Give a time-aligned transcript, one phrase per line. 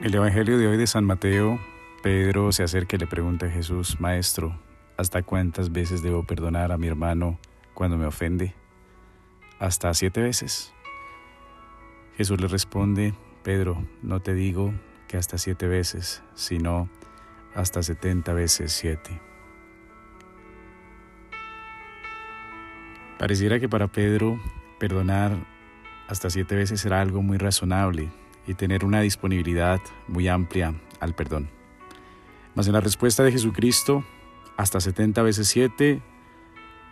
[0.00, 1.60] El Evangelio de hoy de San Mateo,
[2.02, 4.58] Pedro se acerca y le pregunta a Jesús, Maestro,
[4.96, 7.38] ¿hasta cuántas veces debo perdonar a mi hermano
[7.72, 8.54] cuando me ofende?
[9.60, 10.72] ¿Hasta siete veces?
[12.16, 14.72] Jesús le responde, Pedro, no te digo
[15.06, 16.88] que hasta siete veces, sino
[17.54, 19.20] hasta setenta veces siete.
[23.20, 24.40] Pareciera que para Pedro
[24.80, 25.36] perdonar
[26.08, 28.10] hasta siete veces era algo muy razonable
[28.46, 31.50] y tener una disponibilidad muy amplia al perdón.
[32.54, 34.04] Mas en la respuesta de Jesucristo,
[34.56, 36.02] hasta 70 veces 7,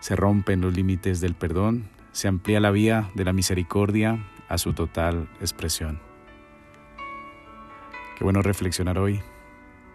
[0.00, 4.72] se rompen los límites del perdón, se amplía la vía de la misericordia a su
[4.72, 6.00] total expresión.
[8.16, 9.20] Qué bueno reflexionar hoy,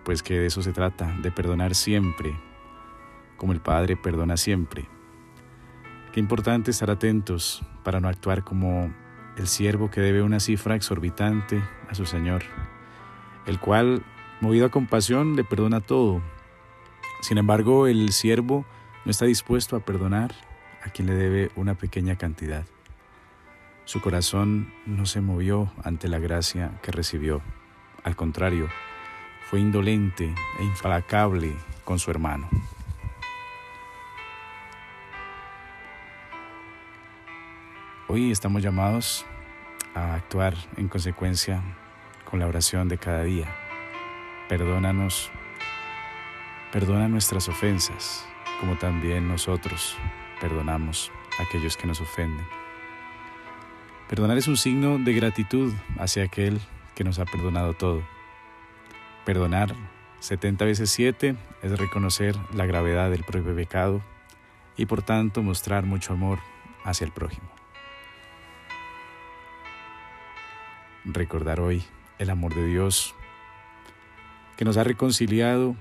[0.04, 2.36] pues que de eso se trata, de perdonar siempre,
[3.38, 4.88] como el Padre perdona siempre.
[6.12, 8.94] Qué importante estar atentos para no actuar como
[9.38, 12.44] el siervo que debe una cifra exorbitante a su Señor,
[13.46, 14.04] el cual,
[14.40, 16.22] movido a compasión, le perdona todo.
[17.22, 18.66] Sin embargo, el siervo
[19.06, 20.34] no está dispuesto a perdonar
[20.84, 22.66] a quien le debe una pequeña cantidad.
[23.86, 27.42] Su corazón no se movió ante la gracia que recibió.
[28.04, 28.70] Al contrario,
[29.50, 32.48] fue indolente e implacable con su hermano.
[38.08, 39.26] Hoy estamos llamados
[39.94, 41.62] a actuar en consecuencia
[42.30, 43.48] con la oración de cada día.
[44.50, 45.32] Perdónanos,
[46.74, 48.28] perdona nuestras ofensas,
[48.60, 49.96] como también nosotros
[50.42, 52.46] perdonamos a aquellos que nos ofenden.
[54.10, 56.60] Perdonar es un signo de gratitud hacia aquel
[56.96, 58.04] que nos ha perdonado todo.
[59.26, 59.74] Perdonar
[60.20, 64.02] 70 veces 7 es reconocer la gravedad del propio pecado
[64.76, 66.40] y por tanto mostrar mucho amor
[66.84, 67.61] hacia el prójimo.
[71.06, 71.84] Recordar hoy
[72.20, 73.16] el amor de Dios
[74.58, 75.76] que nos ha reconciliado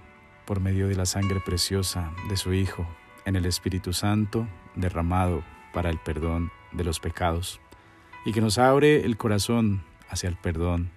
[0.47, 2.87] por medio de la sangre preciosa de su Hijo
[3.25, 7.61] en el Espíritu Santo derramado para el perdón de los pecados
[8.25, 10.91] y que nos abre el corazón hacia el perdón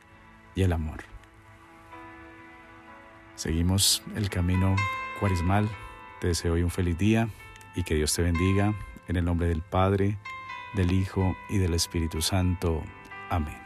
[0.55, 1.03] y el amor.
[3.35, 4.75] Seguimos el camino
[5.19, 5.69] cuarismal.
[6.19, 7.29] Te deseo hoy un feliz día
[7.75, 8.73] y que Dios te bendiga
[9.07, 10.17] en el nombre del Padre,
[10.75, 12.83] del Hijo y del Espíritu Santo.
[13.29, 13.62] Amén.